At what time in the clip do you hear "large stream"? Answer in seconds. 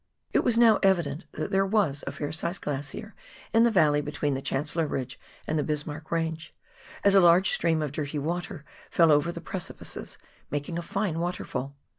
7.19-7.83